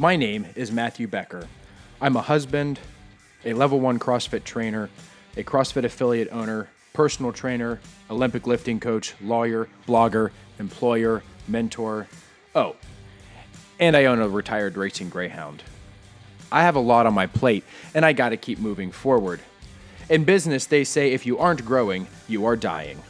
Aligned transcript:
My 0.00 0.14
name 0.14 0.46
is 0.54 0.70
Matthew 0.70 1.08
Becker. 1.08 1.48
I'm 2.00 2.14
a 2.14 2.22
husband, 2.22 2.78
a 3.44 3.52
level 3.52 3.80
one 3.80 3.98
CrossFit 3.98 4.44
trainer, 4.44 4.90
a 5.36 5.42
CrossFit 5.42 5.82
affiliate 5.82 6.28
owner, 6.30 6.68
personal 6.92 7.32
trainer, 7.32 7.80
Olympic 8.08 8.46
lifting 8.46 8.78
coach, 8.78 9.16
lawyer, 9.20 9.68
blogger, 9.88 10.30
employer, 10.60 11.24
mentor. 11.48 12.06
Oh, 12.54 12.76
and 13.80 13.96
I 13.96 14.04
own 14.04 14.20
a 14.20 14.28
retired 14.28 14.76
racing 14.76 15.08
greyhound. 15.08 15.64
I 16.52 16.62
have 16.62 16.76
a 16.76 16.80
lot 16.80 17.06
on 17.06 17.14
my 17.14 17.26
plate, 17.26 17.64
and 17.92 18.06
I 18.06 18.12
gotta 18.12 18.36
keep 18.36 18.60
moving 18.60 18.92
forward. 18.92 19.40
In 20.08 20.22
business, 20.22 20.66
they 20.66 20.84
say 20.84 21.10
if 21.10 21.26
you 21.26 21.40
aren't 21.40 21.64
growing, 21.64 22.06
you 22.28 22.44
are 22.44 22.54
dying. 22.54 23.02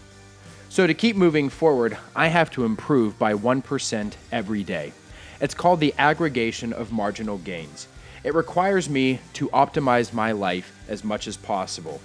So 0.70 0.86
to 0.86 0.94
keep 0.94 1.16
moving 1.16 1.50
forward, 1.50 1.98
I 2.16 2.28
have 2.28 2.50
to 2.52 2.64
improve 2.64 3.18
by 3.18 3.34
1% 3.34 4.14
every 4.32 4.64
day. 4.64 4.94
It's 5.40 5.54
called 5.54 5.78
the 5.78 5.94
aggregation 5.98 6.72
of 6.72 6.90
marginal 6.90 7.38
gains. 7.38 7.86
It 8.24 8.34
requires 8.34 8.90
me 8.90 9.20
to 9.34 9.48
optimize 9.50 10.12
my 10.12 10.32
life 10.32 10.76
as 10.88 11.04
much 11.04 11.28
as 11.28 11.36
possible. 11.36 12.00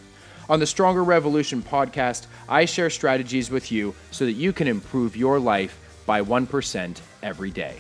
On 0.50 0.60
the 0.60 0.68
Stronger 0.68 1.04
Revolution 1.04 1.64
podcast, 1.64 2.28
I 2.48 2.66
share 2.66 2.92
strategies 2.92 3.50
with 3.50 3.72
you 3.72 3.96
so 4.12 4.26
that 4.26 4.34
you 4.34 4.54
can 4.54 4.68
improve 4.68 5.18
your 5.18 5.40
life 5.40 5.80
by 6.06 6.22
1% 6.22 7.00
every 7.24 7.50
day. 7.50 7.78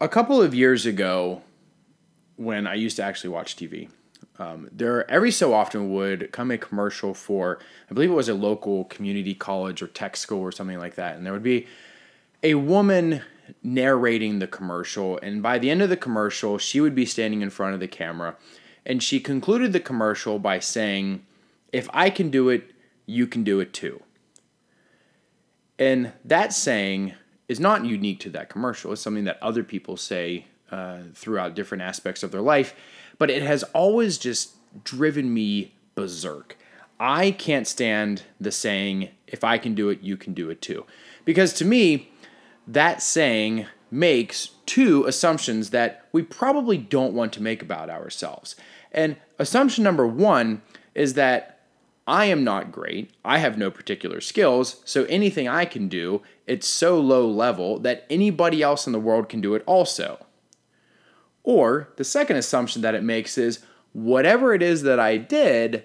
A 0.00 0.08
couple 0.08 0.40
of 0.40 0.54
years 0.54 0.86
ago, 0.86 1.42
when 2.38 2.66
I 2.66 2.74
used 2.74 2.96
to 2.96 3.02
actually 3.02 3.30
watch 3.30 3.56
TV. 3.56 3.90
Um, 4.38 4.68
there 4.72 5.08
every 5.10 5.32
so 5.32 5.52
often 5.52 5.92
would 5.92 6.30
come 6.30 6.52
a 6.52 6.58
commercial 6.58 7.12
for 7.12 7.58
I 7.90 7.94
believe 7.94 8.10
it 8.10 8.14
was 8.14 8.28
a 8.28 8.34
local 8.34 8.84
community 8.84 9.34
college 9.34 9.82
or 9.82 9.88
tech 9.88 10.16
school 10.16 10.40
or 10.40 10.52
something 10.52 10.78
like 10.78 10.94
that, 10.94 11.16
and 11.16 11.26
there 11.26 11.32
would 11.32 11.42
be 11.42 11.66
a 12.42 12.54
woman 12.54 13.22
narrating 13.62 14.38
the 14.38 14.46
commercial, 14.46 15.18
and 15.22 15.42
by 15.42 15.58
the 15.58 15.70
end 15.70 15.82
of 15.82 15.88
the 15.88 15.96
commercial, 15.96 16.56
she 16.58 16.80
would 16.80 16.94
be 16.94 17.04
standing 17.04 17.42
in 17.42 17.50
front 17.50 17.74
of 17.74 17.80
the 17.80 17.88
camera, 17.88 18.36
and 18.86 19.02
she 19.02 19.18
concluded 19.18 19.72
the 19.72 19.80
commercial 19.80 20.38
by 20.38 20.60
saying, 20.60 21.24
"If 21.72 21.88
I 21.92 22.08
can 22.08 22.30
do 22.30 22.48
it, 22.48 22.70
you 23.06 23.26
can 23.26 23.42
do 23.42 23.58
it 23.58 23.72
too." 23.72 24.02
And 25.80 26.12
that 26.24 26.52
saying 26.52 27.14
is 27.48 27.58
not 27.58 27.84
unique 27.84 28.20
to 28.20 28.30
that 28.30 28.48
commercial. 28.48 28.92
It's 28.92 29.02
something 29.02 29.24
that 29.24 29.42
other 29.42 29.64
people 29.64 29.96
say 29.96 30.46
uh, 30.70 30.98
throughout 31.14 31.54
different 31.54 31.82
aspects 31.82 32.22
of 32.22 32.30
their 32.30 32.40
life, 32.40 32.74
but 33.18 33.30
it 33.30 33.42
has 33.42 33.62
always 33.74 34.18
just 34.18 34.54
driven 34.84 35.32
me 35.32 35.74
berserk. 35.94 36.56
I 37.00 37.30
can't 37.30 37.66
stand 37.66 38.22
the 38.40 38.50
saying, 38.50 39.10
if 39.26 39.44
I 39.44 39.58
can 39.58 39.74
do 39.74 39.88
it, 39.88 40.00
you 40.02 40.16
can 40.16 40.34
do 40.34 40.50
it 40.50 40.60
too. 40.60 40.84
Because 41.24 41.52
to 41.54 41.64
me, 41.64 42.10
that 42.66 43.02
saying 43.02 43.66
makes 43.90 44.50
two 44.66 45.06
assumptions 45.06 45.70
that 45.70 46.06
we 46.12 46.22
probably 46.22 46.76
don't 46.76 47.14
want 47.14 47.32
to 47.34 47.42
make 47.42 47.62
about 47.62 47.88
ourselves. 47.88 48.56
And 48.92 49.16
assumption 49.38 49.84
number 49.84 50.06
one 50.06 50.62
is 50.94 51.14
that 51.14 51.60
I 52.06 52.26
am 52.26 52.42
not 52.42 52.72
great. 52.72 53.10
I 53.24 53.38
have 53.38 53.58
no 53.58 53.70
particular 53.70 54.20
skills. 54.20 54.80
So 54.84 55.04
anything 55.04 55.46
I 55.46 55.64
can 55.66 55.88
do, 55.88 56.22
it's 56.46 56.66
so 56.66 56.98
low 56.98 57.28
level 57.28 57.78
that 57.80 58.06
anybody 58.08 58.62
else 58.62 58.86
in 58.86 58.92
the 58.92 58.98
world 58.98 59.28
can 59.28 59.40
do 59.40 59.54
it 59.54 59.62
also. 59.66 60.26
Or 61.48 61.88
the 61.96 62.04
second 62.04 62.36
assumption 62.36 62.82
that 62.82 62.94
it 62.94 63.02
makes 63.02 63.38
is 63.38 63.60
whatever 63.94 64.52
it 64.52 64.60
is 64.60 64.82
that 64.82 65.00
I 65.00 65.16
did 65.16 65.82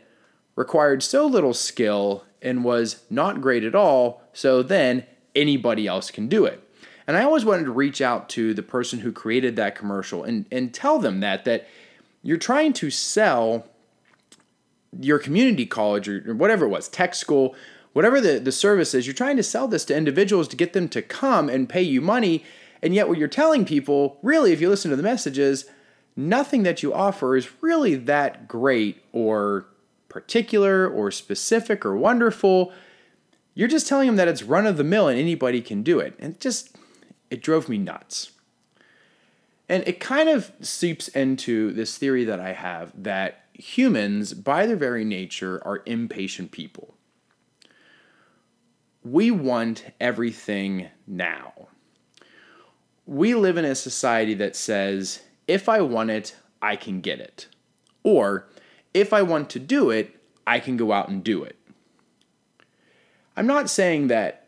required 0.57 1.01
so 1.01 1.25
little 1.25 1.53
skill 1.53 2.25
and 2.41 2.65
was 2.65 3.05
not 3.09 3.39
great 3.39 3.63
at 3.63 3.73
all, 3.73 4.21
so 4.33 4.61
then 4.61 5.05
anybody 5.33 5.87
else 5.87 6.11
can 6.11 6.27
do 6.27 6.43
it. 6.43 6.61
And 7.07 7.15
I 7.15 7.23
always 7.23 7.45
wanted 7.45 7.63
to 7.63 7.71
reach 7.71 8.01
out 8.01 8.27
to 8.31 8.53
the 8.53 8.61
person 8.61 8.99
who 8.99 9.13
created 9.13 9.55
that 9.55 9.73
commercial 9.73 10.25
and, 10.25 10.45
and 10.51 10.73
tell 10.73 10.99
them 10.99 11.21
that 11.21 11.45
that 11.45 11.65
you're 12.21 12.35
trying 12.35 12.73
to 12.73 12.89
sell 12.89 13.65
your 14.99 15.17
community 15.17 15.65
college 15.65 16.09
or, 16.09 16.35
whatever 16.35 16.65
it 16.65 16.69
was, 16.69 16.89
tech 16.89 17.15
school, 17.15 17.55
whatever 17.93 18.19
the, 18.19 18.37
the 18.37 18.51
service 18.51 18.93
is, 18.93 19.07
you're 19.07 19.13
trying 19.13 19.37
to 19.37 19.43
sell 19.43 19.69
this 19.69 19.85
to 19.85 19.95
individuals 19.95 20.49
to 20.49 20.57
get 20.57 20.73
them 20.73 20.89
to 20.89 21.01
come 21.01 21.47
and 21.47 21.69
pay 21.69 21.81
you 21.81 22.01
money 22.01 22.43
and 22.83 22.93
yet, 22.93 23.07
what 23.07 23.17
you're 23.17 23.29
telling 23.29 23.63
people, 23.63 24.19
really, 24.21 24.51
if 24.51 24.59
you 24.59 24.67
listen 24.67 24.91
to 24.91 24.97
the 24.97 25.03
messages, 25.03 25.65
nothing 26.17 26.63
that 26.63 26.83
you 26.83 26.93
offer 26.93 27.37
is 27.37 27.49
really 27.61 27.95
that 27.95 28.45
great 28.45 29.01
or 29.13 29.67
particular 30.09 30.87
or 30.87 31.09
specific 31.09 31.85
or 31.85 31.95
wonderful. 31.95 32.73
You're 33.55 33.69
just 33.69 33.87
telling 33.87 34.07
them 34.07 34.17
that 34.17 34.27
it's 34.27 34.43
run 34.43 34.67
of 34.67 34.75
the 34.75 34.83
mill 34.83 35.07
and 35.07 35.17
anybody 35.17 35.61
can 35.61 35.81
do 35.81 35.99
it. 35.99 36.15
And 36.19 36.33
it 36.33 36.41
just, 36.41 36.75
it 37.31 37.41
drove 37.41 37.69
me 37.69 37.77
nuts. 37.77 38.31
And 39.69 39.87
it 39.87 40.01
kind 40.01 40.27
of 40.27 40.51
seeps 40.59 41.07
into 41.07 41.71
this 41.71 41.97
theory 41.97 42.25
that 42.25 42.41
I 42.41 42.51
have 42.51 42.91
that 43.01 43.45
humans, 43.53 44.33
by 44.33 44.65
their 44.65 44.75
very 44.75 45.05
nature, 45.05 45.61
are 45.65 45.83
impatient 45.85 46.51
people. 46.51 46.95
We 49.03 49.31
want 49.31 49.85
everything 50.01 50.89
now 51.07 51.69
we 53.05 53.35
live 53.35 53.57
in 53.57 53.65
a 53.65 53.75
society 53.75 54.33
that 54.35 54.55
says, 54.55 55.21
if 55.47 55.67
I 55.67 55.81
want 55.81 56.09
it, 56.09 56.35
I 56.61 56.75
can 56.75 57.01
get 57.01 57.19
it. 57.19 57.47
Or, 58.03 58.47
if 58.93 59.11
I 59.13 59.21
want 59.21 59.49
to 59.51 59.59
do 59.59 59.89
it, 59.89 60.19
I 60.45 60.59
can 60.59 60.77
go 60.77 60.91
out 60.91 61.09
and 61.09 61.23
do 61.23 61.43
it. 61.43 61.57
I'm 63.35 63.47
not 63.47 63.69
saying 63.69 64.07
that 64.07 64.47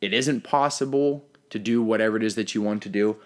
it 0.00 0.12
isn't 0.12 0.42
possible 0.42 1.24
to 1.50 1.58
do 1.58 1.82
whatever 1.82 2.16
it 2.16 2.22
is 2.22 2.34
that 2.34 2.54
you 2.54 2.62
want 2.62 2.82
to 2.82 2.88
do. 2.88 3.16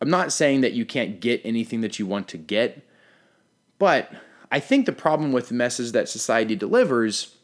I'm 0.00 0.10
not 0.10 0.32
saying 0.32 0.62
that 0.62 0.72
you 0.72 0.86
can't 0.86 1.20
get 1.20 1.40
anything 1.44 1.82
that 1.82 1.98
you 1.98 2.06
want 2.06 2.26
to 2.28 2.38
get. 2.38 2.82
But 3.78 4.10
I 4.50 4.58
think 4.58 4.86
the 4.86 4.92
problem 4.92 5.32
with 5.32 5.48
the 5.48 5.54
message 5.54 5.92
that 5.92 6.08
society 6.08 6.56
delivers 6.56 7.36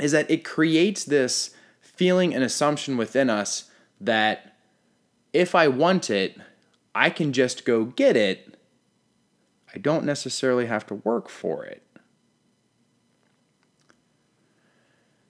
is 0.00 0.12
that 0.12 0.30
it 0.30 0.44
creates 0.44 1.04
this 1.04 1.50
feeling 1.80 2.34
and 2.34 2.44
assumption 2.44 2.96
within 2.96 3.28
us 3.28 3.70
that 4.00 4.49
if 5.32 5.54
I 5.54 5.68
want 5.68 6.10
it, 6.10 6.36
I 6.94 7.10
can 7.10 7.32
just 7.32 7.64
go 7.64 7.84
get 7.84 8.16
it. 8.16 8.56
I 9.74 9.78
don't 9.78 10.04
necessarily 10.04 10.66
have 10.66 10.86
to 10.86 10.94
work 10.94 11.28
for 11.28 11.64
it. 11.64 11.82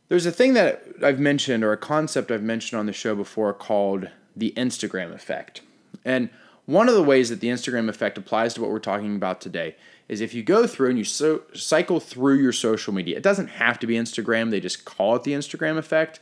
There's 0.09 0.27
a 0.27 0.33
thing 0.33 0.55
that 0.55 0.83
I've 1.05 1.21
mentioned, 1.21 1.63
or 1.63 1.73
a 1.73 1.77
concept 1.77 2.33
I've 2.33 2.43
mentioned 2.43 2.79
on 2.79 2.87
the 2.87 2.93
show 2.93 3.15
before 3.15 3.53
called 3.55 4.09
the 4.35 4.53
Instagram 4.57 5.13
effect. 5.13 5.63
And 6.05 6.31
one 6.67 6.89
of 6.89 6.95
the 6.95 7.03
ways 7.03 7.31
that 7.31 7.41
the 7.41 7.49
Instagram 7.49 7.89
effect 7.89 8.19
applies 8.19 8.55
to 8.55 8.61
what 8.61 8.71
we're 8.71 8.79
talking 8.79 9.15
about 9.15 9.41
today 9.41 9.77
is 10.09 10.21
if 10.21 10.35
you 10.35 10.43
go 10.43 10.67
through 10.67 10.89
and 10.89 10.99
you 10.99 11.05
so, 11.05 11.43
cycle 11.55 12.01
through 12.01 12.39
your 12.39 12.53
social 12.53 12.93
media, 12.93 13.17
it 13.17 13.23
doesn't 13.23 13.49
have 13.49 13.79
to 13.79 13.87
be 13.87 13.95
Instagram, 13.95 14.51
they 14.51 14.61
just 14.61 14.85
call 14.85 15.15
it 15.15 15.23
the 15.23 15.33
Instagram 15.33 15.77
effect. 15.77 16.21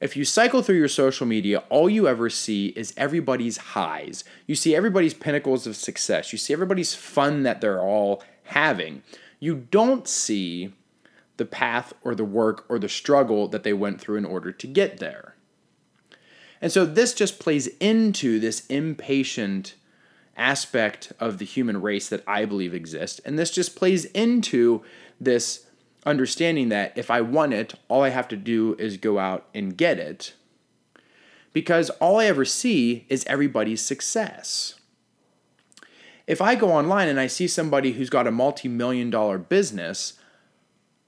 If 0.00 0.16
you 0.16 0.24
cycle 0.24 0.62
through 0.62 0.76
your 0.76 0.88
social 0.88 1.26
media, 1.26 1.64
all 1.70 1.90
you 1.90 2.06
ever 2.06 2.30
see 2.30 2.68
is 2.68 2.94
everybody's 2.96 3.56
highs. 3.56 4.22
You 4.46 4.54
see 4.54 4.76
everybody's 4.76 5.14
pinnacles 5.14 5.66
of 5.66 5.74
success. 5.74 6.32
You 6.32 6.38
see 6.38 6.52
everybody's 6.52 6.94
fun 6.94 7.42
that 7.42 7.60
they're 7.60 7.82
all 7.82 8.22
having. 8.44 9.02
You 9.40 9.66
don't 9.70 10.06
see 10.06 10.72
the 11.36 11.44
path 11.44 11.92
or 12.02 12.14
the 12.14 12.24
work 12.24 12.64
or 12.68 12.78
the 12.78 12.88
struggle 12.88 13.48
that 13.48 13.64
they 13.64 13.72
went 13.72 14.00
through 14.00 14.16
in 14.16 14.24
order 14.24 14.52
to 14.52 14.66
get 14.66 14.98
there. 14.98 15.34
And 16.60 16.70
so 16.72 16.84
this 16.84 17.14
just 17.14 17.38
plays 17.38 17.68
into 17.80 18.38
this 18.38 18.66
impatient 18.66 19.74
aspect 20.36 21.12
of 21.18 21.38
the 21.38 21.44
human 21.44 21.80
race 21.80 22.08
that 22.08 22.22
I 22.26 22.44
believe 22.44 22.74
exists. 22.74 23.20
And 23.24 23.38
this 23.38 23.50
just 23.50 23.76
plays 23.76 24.04
into 24.06 24.82
this 25.20 25.66
understanding 26.04 26.68
that 26.70 26.96
if 26.96 27.10
I 27.10 27.20
want 27.20 27.52
it, 27.52 27.74
all 27.88 28.02
I 28.02 28.10
have 28.10 28.28
to 28.28 28.36
do 28.36 28.74
is 28.78 28.96
go 28.96 29.18
out 29.18 29.46
and 29.54 29.76
get 29.76 29.98
it. 29.98 30.34
Because 31.52 31.90
all 31.90 32.20
I 32.20 32.26
ever 32.26 32.44
see 32.44 33.06
is 33.08 33.24
everybody's 33.26 33.82
success. 33.82 34.74
If 36.26 36.42
I 36.42 36.54
go 36.54 36.70
online 36.70 37.08
and 37.08 37.18
I 37.18 37.26
see 37.26 37.48
somebody 37.48 37.92
who's 37.92 38.10
got 38.10 38.26
a 38.26 38.30
multi 38.30 38.68
million 38.68 39.08
dollar 39.10 39.38
business, 39.38 40.14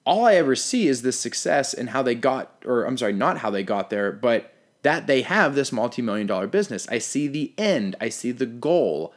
all 0.07 0.25
I 0.25 0.35
ever 0.35 0.57
see 0.57 0.89
is 0.89 1.03
this 1.03 1.21
success 1.21 1.75
and 1.75 1.91
how 1.91 2.03
they 2.03 2.15
got, 2.15 2.63
or 2.65 2.85
I'm 2.85 2.97
sorry, 2.97 3.13
not 3.13 3.39
how 3.39 3.51
they 3.51 3.63
got 3.63 3.91
there, 3.91 4.11
but 4.11 4.55
that 4.83 5.07
they 5.07 5.23
have 5.23 5.55
this 5.55 5.73
multi 5.73 6.01
million 6.01 6.27
dollar 6.27 6.47
business. 6.47 6.89
I 6.89 6.99
see 6.99 7.29
the 7.29 7.53
end, 7.59 7.97
I 8.01 8.09
see 8.09 8.33
the 8.33 8.47
goal, 8.47 9.13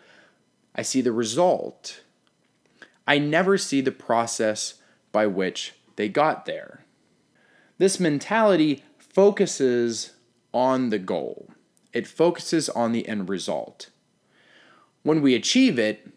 I 0.75 0.81
see 0.81 1.01
the 1.01 1.13
result. 1.13 2.01
I 3.07 3.17
never 3.17 3.57
see 3.57 3.81
the 3.81 3.91
process 3.91 4.75
by 5.13 5.25
which 5.27 5.73
they 5.95 6.09
got 6.09 6.45
there. 6.45 6.83
This 7.77 8.01
mentality 8.01 8.83
focuses 8.97 10.11
on 10.53 10.89
the 10.89 10.99
goal, 10.99 11.47
it 11.93 12.05
focuses 12.05 12.67
on 12.69 12.91
the 12.91 13.07
end 13.07 13.29
result. 13.29 13.89
When 15.03 15.21
we 15.21 15.35
achieve 15.35 15.79
it, 15.79 16.09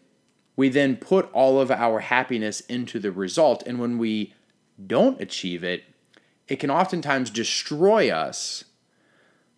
we 0.55 0.69
then 0.69 0.95
put 0.95 1.31
all 1.31 1.61
of 1.61 1.69
our 1.69 1.99
happiness 1.99 2.61
into 2.61 2.99
the 2.99 3.11
result. 3.11 3.63
And 3.67 3.79
when 3.79 3.97
we 3.97 4.33
don't 4.85 5.21
achieve 5.21 5.63
it, 5.63 5.83
it 6.47 6.55
can 6.55 6.71
oftentimes 6.71 7.29
destroy 7.29 8.09
us 8.09 8.63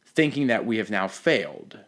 thinking 0.05 0.47
that 0.47 0.65
we 0.65 0.77
have 0.77 0.89
now 0.89 1.07
failed. 1.07 1.79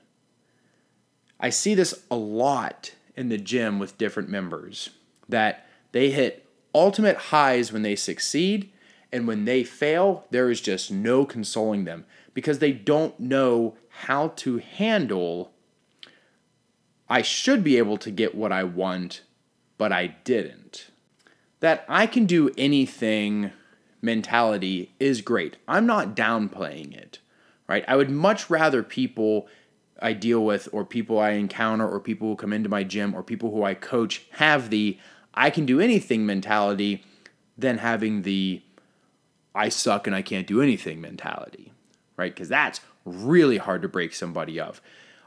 I 1.39 1.49
see 1.49 1.73
this 1.73 2.03
a 2.09 2.15
lot 2.15 2.93
in 3.17 3.29
the 3.29 3.37
gym 3.37 3.79
with 3.79 3.97
different 3.97 4.29
members 4.29 4.91
that 5.27 5.65
they 5.91 6.11
hit 6.11 6.45
ultimate 6.73 7.17
highs 7.17 7.71
when 7.71 7.81
they 7.81 7.95
succeed, 7.95 8.71
and 9.11 9.27
when 9.27 9.45
they 9.45 9.63
fail, 9.63 10.25
there 10.31 10.49
is 10.49 10.61
just 10.61 10.91
no 10.91 11.25
consoling 11.25 11.85
them 11.85 12.05
because 12.33 12.59
they 12.59 12.71
don't 12.71 13.19
know 13.19 13.75
how 13.89 14.29
to 14.29 14.57
handle. 14.57 15.51
I 17.09 17.21
should 17.21 17.63
be 17.63 17.77
able 17.77 17.97
to 17.97 18.11
get 18.11 18.35
what 18.35 18.51
I 18.51 18.63
want, 18.63 19.21
but 19.77 19.91
I 19.91 20.15
didn't. 20.23 20.91
That 21.59 21.85
I 21.89 22.07
can 22.07 22.25
do 22.25 22.51
anything 22.57 23.51
mentality 24.01 24.93
is 24.99 25.21
great. 25.21 25.57
I'm 25.67 25.85
not 25.85 26.15
downplaying 26.15 26.95
it, 26.95 27.19
right? 27.67 27.85
I 27.87 27.95
would 27.95 28.09
much 28.09 28.49
rather 28.49 28.81
people 28.81 29.47
I 30.01 30.13
deal 30.13 30.43
with, 30.43 30.67
or 30.71 30.83
people 30.83 31.19
I 31.19 31.31
encounter, 31.31 31.87
or 31.87 31.99
people 31.99 32.29
who 32.29 32.35
come 32.35 32.53
into 32.53 32.69
my 32.69 32.83
gym, 32.83 33.13
or 33.13 33.21
people 33.21 33.51
who 33.51 33.63
I 33.63 33.75
coach 33.75 34.25
have 34.31 34.69
the 34.71 34.97
I 35.33 35.49
can 35.49 35.65
do 35.65 35.79
anything 35.79 36.25
mentality 36.25 37.03
than 37.57 37.77
having 37.77 38.23
the 38.23 38.61
I 39.53 39.69
suck 39.69 40.07
and 40.07 40.15
I 40.15 40.21
can't 40.21 40.47
do 40.47 40.61
anything 40.61 41.01
mentality, 41.01 41.73
right? 42.15 42.33
Because 42.33 42.49
that's 42.49 42.79
really 43.05 43.57
hard 43.57 43.81
to 43.81 43.89
break 43.89 44.13
somebody 44.13 44.59
of. 44.59 44.81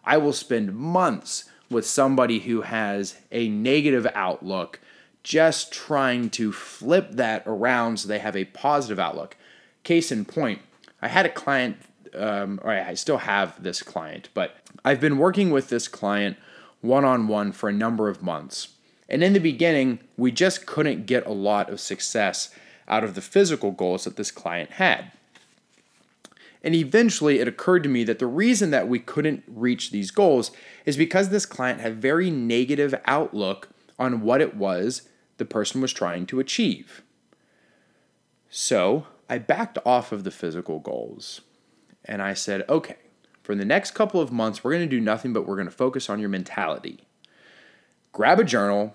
I 0.04 0.16
will 0.16 0.32
spend 0.32 0.74
months 0.74 1.44
with 1.70 1.86
somebody 1.86 2.40
who 2.40 2.62
has 2.62 3.16
a 3.32 3.48
negative 3.48 4.06
outlook 4.14 4.80
just 5.22 5.72
trying 5.72 6.28
to 6.30 6.52
flip 6.52 7.12
that 7.12 7.42
around 7.46 7.98
so 7.98 8.08
they 8.08 8.18
have 8.18 8.36
a 8.36 8.44
positive 8.46 8.98
outlook. 8.98 9.36
Case 9.82 10.12
in 10.12 10.24
point, 10.24 10.60
I 11.00 11.08
had 11.08 11.26
a 11.26 11.30
client, 11.30 11.78
um, 12.14 12.60
or 12.62 12.70
I 12.70 12.94
still 12.94 13.18
have 13.18 13.62
this 13.62 13.82
client, 13.82 14.28
but 14.34 14.56
I've 14.84 15.00
been 15.00 15.18
working 15.18 15.50
with 15.50 15.68
this 15.68 15.88
client 15.88 16.36
one 16.80 17.04
on 17.04 17.28
one 17.28 17.52
for 17.52 17.70
a 17.70 17.72
number 17.72 18.08
of 18.08 18.22
months. 18.22 18.68
And 19.08 19.22
in 19.22 19.32
the 19.32 19.40
beginning, 19.40 20.00
we 20.16 20.32
just 20.32 20.66
couldn't 20.66 21.06
get 21.06 21.26
a 21.26 21.32
lot 21.32 21.70
of 21.70 21.80
success 21.80 22.50
out 22.88 23.04
of 23.04 23.14
the 23.14 23.20
physical 23.20 23.70
goals 23.70 24.04
that 24.04 24.16
this 24.16 24.30
client 24.30 24.72
had. 24.72 25.12
And 26.62 26.74
eventually, 26.74 27.40
it 27.40 27.48
occurred 27.48 27.82
to 27.82 27.90
me 27.90 28.04
that 28.04 28.18
the 28.18 28.26
reason 28.26 28.70
that 28.70 28.88
we 28.88 28.98
couldn't 28.98 29.44
reach 29.46 29.90
these 29.90 30.10
goals 30.10 30.50
is 30.86 30.96
because 30.96 31.28
this 31.28 31.44
client 31.44 31.80
had 31.80 32.00
very 32.00 32.30
negative 32.30 32.94
outlook 33.04 33.68
on 33.98 34.22
what 34.22 34.40
it 34.40 34.56
was 34.56 35.02
the 35.36 35.44
person 35.44 35.80
was 35.80 35.92
trying 35.92 36.26
to 36.26 36.40
achieve. 36.40 37.02
So 38.48 39.06
I 39.28 39.38
backed 39.38 39.78
off 39.84 40.12
of 40.12 40.24
the 40.24 40.30
physical 40.30 40.78
goals 40.78 41.42
and 42.04 42.22
I 42.22 42.34
said, 42.34 42.64
okay, 42.68 42.96
for 43.42 43.54
the 43.54 43.64
next 43.64 43.90
couple 43.90 44.20
of 44.20 44.32
months, 44.32 44.62
we're 44.62 44.72
going 44.72 44.88
to 44.88 44.96
do 44.96 45.00
nothing 45.00 45.32
but 45.32 45.46
we're 45.46 45.56
going 45.56 45.68
to 45.68 45.72
focus 45.72 46.08
on 46.08 46.20
your 46.20 46.28
mentality. 46.28 47.00
Grab 48.14 48.38
a 48.38 48.44
journal. 48.44 48.94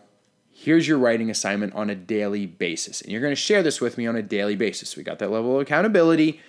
Here's 0.50 0.88
your 0.88 0.98
writing 0.98 1.30
assignment 1.30 1.76
on 1.76 1.90
a 1.90 1.96
daily 1.96 2.46
basis. 2.46 3.02
And 3.02 3.12
you're 3.12 3.22
going 3.22 3.34
to 3.34 3.36
share 3.36 3.62
this 3.62 3.82
with 3.82 3.98
me 3.98 4.08
on 4.08 4.16
a 4.16 4.24
daily 4.24 4.56
basis. 4.56 4.96
We 4.96 5.04
got 5.04 5.20
that 5.20 5.30
level 5.30 5.56
of 5.56 5.62
accountability. 5.62 6.40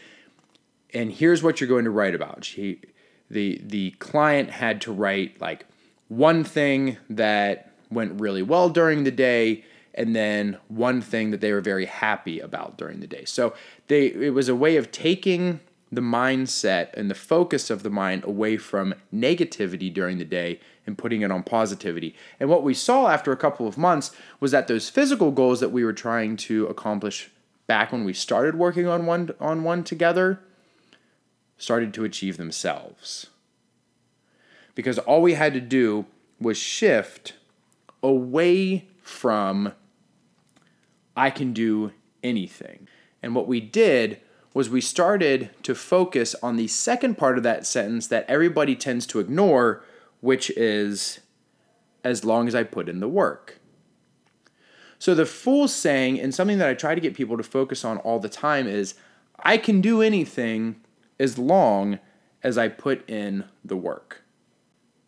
And 0.95 1.11
here's 1.11 1.43
what 1.43 1.61
you're 1.61 1.69
going 1.69 1.85
to 1.85 1.91
write 1.91 2.15
about. 2.15 2.45
She, 2.45 2.81
the, 3.29 3.61
the 3.65 3.91
client 3.99 4.51
had 4.51 4.81
to 4.83 4.93
write 4.93 5.41
like 5.41 5.67
one 6.07 6.45
thing 6.45 6.97
that 7.11 7.73
went 7.91 8.21
really 8.21 8.43
well 8.43 8.71
during 8.71 9.03
the 9.03 9.11
day 9.11 9.65
and 9.93 10.15
then 10.15 10.57
one 10.69 11.01
thing 11.01 11.33
that 11.33 11.41
they 11.41 11.53
were 11.53 11.61
very 11.61 11.87
happy 11.87 12.39
about 12.39 12.79
during 12.79 13.01
the 13.01 13.07
day. 13.09 13.25
So 13.25 13.53
they 13.89 14.07
it 14.07 14.33
was 14.33 14.49
a 14.49 14.55
way 14.55 14.77
of 14.77 14.93
taking 14.93 15.59
the 15.91 16.01
mindset 16.01 16.95
and 16.95 17.11
the 17.11 17.17
focus 17.17 17.69
of 17.69 17.83
the 17.83 17.91
mind 17.91 18.23
away 18.23 18.57
from 18.57 18.95
negativity 19.13 19.93
during 19.93 20.19
the 20.19 20.25
day 20.25 20.61
and 20.91 20.99
putting 20.99 21.23
it 21.23 21.31
on 21.31 21.43
positivity. 21.43 22.15
And 22.39 22.49
what 22.49 22.63
we 22.63 22.75
saw 22.75 23.09
after 23.09 23.33
a 23.33 23.37
couple 23.37 23.67
of 23.67 23.79
months 23.79 24.11
was 24.41 24.51
that 24.51 24.69
those 24.69 24.91
physical 24.91 25.31
goals 25.31 25.61
that 25.61 25.73
we 25.73 25.85
were 25.85 25.93
trying 25.93 26.37
to 26.39 26.67
accomplish 26.67 27.31
back 27.67 27.93
when 27.93 28.05
we 28.05 28.13
started 28.13 28.57
working 28.57 28.87
on 28.87 29.07
one 29.07 29.31
on 29.41 29.63
one 29.63 29.85
together 29.85 30.41
started 31.57 31.95
to 31.95 32.05
achieve 32.05 32.37
themselves. 32.37 33.29
Because 34.75 34.99
all 34.99 35.23
we 35.23 35.35
had 35.35 35.55
to 35.55 35.61
do 35.61 36.07
was 36.41 36.57
shift 36.59 37.35
away 38.03 38.89
from 39.03 39.73
I 41.17 41.31
can 41.31 41.53
do 41.53 41.93
anything. 42.23 42.89
And 43.23 43.35
what 43.35 43.47
we 43.47 43.61
did 43.61 44.21
was 44.53 44.69
we 44.69 44.81
started 44.81 45.51
to 45.63 45.75
focus 45.75 46.35
on 46.43 46.57
the 46.57 46.67
second 46.67 47.17
part 47.17 47.37
of 47.37 47.45
that 47.45 47.67
sentence 47.67 48.09
that 48.09 48.25
everybody 48.29 48.75
tends 48.75 49.07
to 49.07 49.21
ignore, 49.21 49.85
which 50.21 50.51
is 50.51 51.21
as 52.05 52.25
long 52.25 52.49
as 52.49 52.55
I 52.55 52.63
put 52.63 52.89
in 52.89 53.01
the 53.01 53.09
work. 53.09 53.59
So 54.99 55.15
the 55.15 55.27
full 55.27 55.67
saying, 55.67 56.21
and 56.21 56.35
something 56.35 56.59
that 56.59 56.69
I 56.69 56.75
try 56.75 56.95
to 56.95 57.01
get 57.01 57.15
people 57.15 57.37
to 57.39 57.43
focus 57.43 57.85
on 57.85 57.99
all 57.99 58.19
the 58.19 58.29
time, 58.29 58.67
is 58.67 58.95
I 59.39 59.57
can 59.57 59.81
do 59.81 60.03
anything 60.03 60.77
as 61.19 61.39
long 61.39 61.99
as 62.43 62.59
I 62.59 62.69
put 62.69 63.09
in 63.09 63.45
the 63.65 63.77
work. 63.77 64.23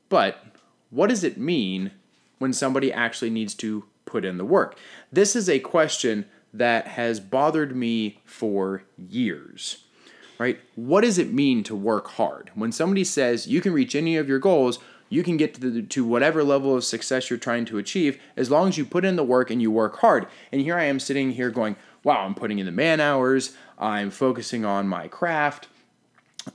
But 0.08 0.44
what 0.90 1.08
does 1.08 1.24
it 1.24 1.38
mean 1.38 1.92
when 2.38 2.52
somebody 2.52 2.92
actually 2.92 3.30
needs 3.30 3.54
to 3.54 3.84
put 4.04 4.24
in 4.24 4.38
the 4.38 4.44
work? 4.44 4.78
This 5.10 5.36
is 5.36 5.48
a 5.48 5.58
question 5.58 6.26
that 6.52 6.88
has 6.88 7.20
bothered 7.20 7.74
me 7.76 8.20
for 8.24 8.84
years. 8.96 9.84
Right? 10.38 10.58
What 10.74 11.02
does 11.02 11.18
it 11.18 11.32
mean 11.32 11.62
to 11.64 11.76
work 11.76 12.08
hard? 12.08 12.50
When 12.54 12.72
somebody 12.72 13.04
says 13.04 13.46
you 13.46 13.60
can 13.60 13.72
reach 13.72 13.94
any 13.94 14.16
of 14.16 14.28
your 14.28 14.38
goals, 14.38 14.78
you 15.12 15.22
can 15.22 15.36
get 15.36 15.52
to, 15.54 15.70
the, 15.70 15.82
to 15.82 16.04
whatever 16.06 16.42
level 16.42 16.74
of 16.74 16.84
success 16.84 17.28
you're 17.28 17.38
trying 17.38 17.66
to 17.66 17.76
achieve 17.76 18.18
as 18.34 18.50
long 18.50 18.68
as 18.68 18.78
you 18.78 18.84
put 18.84 19.04
in 19.04 19.16
the 19.16 19.22
work 19.22 19.50
and 19.50 19.60
you 19.60 19.70
work 19.70 19.98
hard. 19.98 20.26
And 20.50 20.62
here 20.62 20.76
I 20.76 20.84
am 20.84 20.98
sitting 20.98 21.32
here 21.32 21.50
going, 21.50 21.76
wow, 22.02 22.24
I'm 22.24 22.34
putting 22.34 22.58
in 22.58 22.64
the 22.64 22.72
man 22.72 22.98
hours, 22.98 23.54
I'm 23.78 24.10
focusing 24.10 24.64
on 24.64 24.88
my 24.88 25.08
craft, 25.08 25.68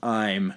I'm 0.02 0.56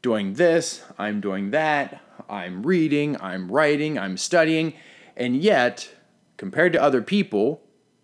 doing 0.00 0.34
this, 0.34 0.84
I'm 0.96 1.20
doing 1.20 1.50
that, 1.50 2.00
I'm 2.28 2.62
reading, 2.62 3.20
I'm 3.20 3.50
writing, 3.50 3.98
I'm 3.98 4.16
studying, 4.16 4.74
and 5.16 5.36
yet, 5.36 5.90
compared 6.36 6.72
to 6.74 6.82
other 6.82 7.02
people, 7.02 7.62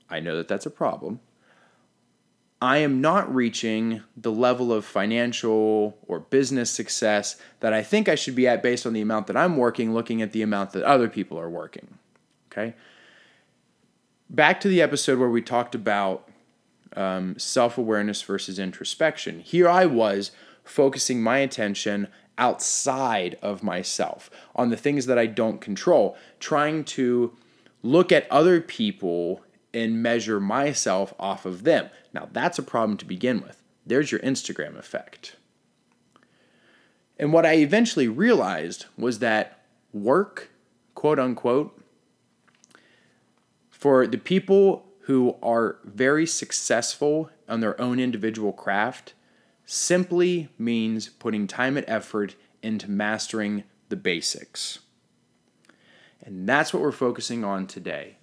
I 0.08 0.18
know 0.18 0.36
that 0.36 0.48
that's 0.48 0.66
a 0.66 0.70
problem. 0.70 1.20
I 2.62 2.78
am 2.78 3.00
not 3.00 3.34
reaching 3.34 4.02
the 4.16 4.32
level 4.32 4.70
of 4.72 4.84
financial 4.84 5.96
or 6.06 6.20
business 6.20 6.70
success 6.70 7.36
that 7.60 7.72
I 7.72 7.82
think 7.82 8.08
I 8.08 8.14
should 8.14 8.34
be 8.34 8.46
at 8.46 8.62
based 8.62 8.84
on 8.84 8.92
the 8.92 9.00
amount 9.00 9.28
that 9.28 9.36
I'm 9.36 9.56
working, 9.56 9.94
looking 9.94 10.20
at 10.20 10.32
the 10.32 10.42
amount 10.42 10.72
that 10.72 10.82
other 10.82 11.08
people 11.08 11.38
are 11.38 11.48
working. 11.48 11.98
Okay? 12.52 12.74
Back 14.28 14.60
to 14.60 14.68
the 14.68 14.82
episode 14.82 15.18
where 15.18 15.30
we 15.30 15.40
talked 15.40 15.74
about 15.74 16.28
um, 16.94 17.38
self 17.38 17.78
awareness 17.78 18.20
versus 18.20 18.58
introspection. 18.58 19.40
Here 19.40 19.68
I 19.68 19.86
was 19.86 20.30
focusing 20.62 21.22
my 21.22 21.38
attention 21.38 22.08
outside 22.36 23.38
of 23.42 23.62
myself 23.62 24.30
on 24.54 24.70
the 24.70 24.76
things 24.76 25.06
that 25.06 25.18
I 25.18 25.26
don't 25.26 25.60
control, 25.60 26.16
trying 26.38 26.84
to 26.84 27.36
look 27.82 28.12
at 28.12 28.30
other 28.30 28.60
people 28.60 29.42
and 29.72 30.02
measure 30.02 30.40
myself 30.40 31.14
off 31.18 31.46
of 31.46 31.64
them. 31.64 31.90
Now, 32.12 32.28
that's 32.32 32.58
a 32.58 32.62
problem 32.62 32.96
to 32.98 33.04
begin 33.04 33.40
with. 33.40 33.62
There's 33.86 34.10
your 34.10 34.20
Instagram 34.20 34.78
effect. 34.78 35.36
And 37.18 37.32
what 37.32 37.46
I 37.46 37.56
eventually 37.56 38.08
realized 38.08 38.86
was 38.96 39.18
that 39.18 39.60
work, 39.92 40.50
quote 40.94 41.18
unquote, 41.18 41.78
for 43.70 44.06
the 44.06 44.18
people 44.18 44.86
who 45.02 45.36
are 45.42 45.78
very 45.84 46.26
successful 46.26 47.30
on 47.48 47.60
their 47.60 47.80
own 47.80 47.98
individual 47.98 48.52
craft 48.52 49.14
simply 49.64 50.48
means 50.58 51.08
putting 51.08 51.46
time 51.46 51.76
and 51.76 51.84
effort 51.88 52.36
into 52.62 52.90
mastering 52.90 53.64
the 53.88 53.96
basics. 53.96 54.80
And 56.22 56.48
that's 56.48 56.72
what 56.72 56.82
we're 56.82 56.92
focusing 56.92 57.44
on 57.44 57.66
today 57.66 58.16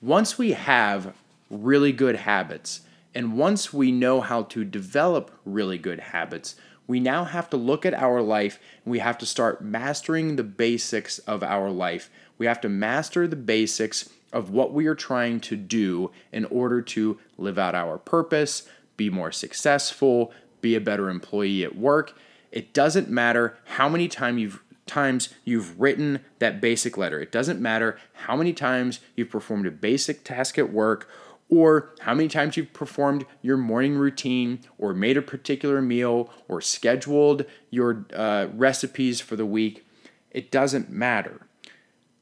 once 0.00 0.38
we 0.38 0.52
have 0.52 1.14
really 1.50 1.92
good 1.92 2.16
habits, 2.16 2.82
and 3.14 3.36
once 3.36 3.72
we 3.72 3.90
know 3.90 4.20
how 4.20 4.42
to 4.44 4.64
develop 4.64 5.30
really 5.44 5.78
good 5.78 5.98
habits, 5.98 6.54
we 6.86 7.00
now 7.00 7.24
have 7.24 7.50
to 7.50 7.56
look 7.56 7.84
at 7.84 7.94
our 7.94 8.22
life 8.22 8.58
and 8.84 8.92
we 8.92 9.00
have 9.00 9.18
to 9.18 9.26
start 9.26 9.62
mastering 9.62 10.36
the 10.36 10.44
basics 10.44 11.18
of 11.20 11.42
our 11.42 11.70
life. 11.70 12.10
We 12.38 12.46
have 12.46 12.60
to 12.62 12.68
master 12.68 13.26
the 13.26 13.36
basics 13.36 14.08
of 14.32 14.50
what 14.50 14.72
we 14.72 14.86
are 14.86 14.94
trying 14.94 15.40
to 15.40 15.56
do 15.56 16.10
in 16.32 16.44
order 16.46 16.80
to 16.82 17.18
live 17.36 17.58
out 17.58 17.74
our 17.74 17.98
purpose, 17.98 18.68
be 18.96 19.10
more 19.10 19.32
successful, 19.32 20.32
be 20.60 20.74
a 20.74 20.80
better 20.80 21.10
employee 21.10 21.64
at 21.64 21.76
work. 21.76 22.14
It 22.52 22.72
doesn't 22.72 23.08
matter 23.08 23.58
how 23.64 23.88
many 23.88 24.08
time 24.08 24.38
you've 24.38 24.62
times 24.88 25.28
you've 25.44 25.80
written 25.80 26.24
that 26.38 26.60
basic 26.60 26.96
letter. 26.96 27.20
It 27.20 27.30
doesn't 27.30 27.60
matter 27.60 27.98
how 28.24 28.36
many 28.36 28.52
times 28.52 29.00
you've 29.14 29.30
performed 29.30 29.66
a 29.66 29.70
basic 29.70 30.24
task 30.24 30.58
at 30.58 30.72
work 30.72 31.08
or 31.48 31.94
how 32.00 32.14
many 32.14 32.28
times 32.28 32.56
you've 32.56 32.72
performed 32.72 33.24
your 33.40 33.56
morning 33.56 33.96
routine 33.96 34.60
or 34.76 34.92
made 34.92 35.16
a 35.16 35.22
particular 35.22 35.80
meal 35.80 36.30
or 36.46 36.60
scheduled 36.60 37.44
your 37.70 38.06
uh, 38.14 38.48
recipes 38.52 39.20
for 39.20 39.36
the 39.36 39.46
week. 39.46 39.86
It 40.30 40.50
doesn't 40.50 40.90
matter. 40.90 41.46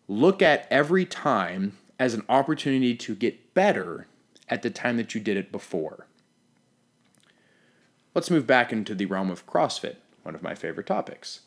Look 0.09 0.43
at 0.43 0.69
every 0.71 1.05
time 1.05 1.77
as 1.99 2.15
an 2.15 2.25
opportunity 2.29 2.95
to 2.95 3.15
get 3.15 3.55
better 3.55 4.07
at 4.49 4.63
the 4.63 4.71
time 4.71 4.97
that 4.97 5.15
you 5.15 5.21
did 5.21 5.37
it 5.37 5.51
before. 5.51 6.07
Let's 8.15 8.31
move 8.31 8.47
back 8.47 8.73
into 8.73 8.95
the 8.95 9.07
realm 9.07 9.31
of 9.31 9.47
CrossFit, 9.47 9.97
one 10.23 10.35
of 10.35 10.43
my 10.43 10.55
favorite 10.55 10.87
topics. 10.87 11.41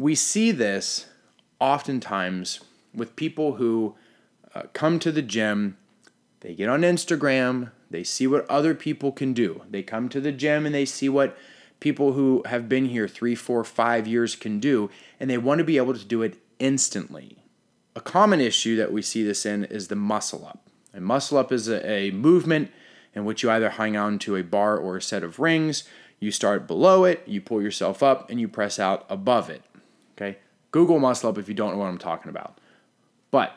We 0.00 0.14
see 0.14 0.50
this 0.50 1.08
oftentimes 1.60 2.60
with 2.94 3.16
people 3.16 3.56
who 3.56 3.96
uh, 4.54 4.62
come 4.72 4.98
to 4.98 5.12
the 5.12 5.20
gym, 5.20 5.76
they 6.40 6.54
get 6.54 6.70
on 6.70 6.80
Instagram, 6.80 7.72
they 7.90 8.02
see 8.02 8.26
what 8.26 8.48
other 8.48 8.74
people 8.74 9.12
can 9.12 9.34
do. 9.34 9.60
They 9.68 9.82
come 9.82 10.08
to 10.08 10.18
the 10.18 10.32
gym 10.32 10.64
and 10.64 10.74
they 10.74 10.86
see 10.86 11.10
what 11.10 11.36
people 11.80 12.14
who 12.14 12.42
have 12.46 12.66
been 12.66 12.86
here 12.86 13.08
three, 13.08 13.34
four, 13.34 13.62
five 13.62 14.06
years 14.06 14.36
can 14.36 14.58
do, 14.58 14.88
and 15.20 15.28
they 15.28 15.36
want 15.36 15.58
to 15.58 15.64
be 15.64 15.76
able 15.76 15.92
to 15.92 16.04
do 16.06 16.22
it 16.22 16.38
instantly. 16.58 17.44
A 17.94 18.00
common 18.00 18.40
issue 18.40 18.76
that 18.76 18.94
we 18.94 19.02
see 19.02 19.22
this 19.22 19.44
in 19.44 19.64
is 19.64 19.88
the 19.88 19.96
muscle 19.96 20.46
up. 20.46 20.66
A 20.94 21.00
muscle 21.02 21.36
up 21.36 21.52
is 21.52 21.68
a, 21.68 21.86
a 21.86 22.10
movement 22.10 22.70
in 23.14 23.26
which 23.26 23.42
you 23.42 23.50
either 23.50 23.68
hang 23.68 23.98
on 23.98 24.18
to 24.20 24.36
a 24.36 24.42
bar 24.42 24.78
or 24.78 24.96
a 24.96 25.02
set 25.02 25.22
of 25.22 25.38
rings. 25.38 25.84
You 26.18 26.30
start 26.30 26.66
below 26.66 27.04
it, 27.04 27.22
you 27.26 27.42
pull 27.42 27.60
yourself 27.60 28.02
up, 28.02 28.30
and 28.30 28.40
you 28.40 28.48
press 28.48 28.78
out 28.78 29.04
above 29.10 29.50
it. 29.50 29.62
Google 30.70 30.98
muscle 30.98 31.30
up 31.30 31.38
if 31.38 31.48
you 31.48 31.54
don't 31.54 31.72
know 31.72 31.78
what 31.78 31.88
I'm 31.88 31.98
talking 31.98 32.30
about. 32.30 32.58
But 33.30 33.52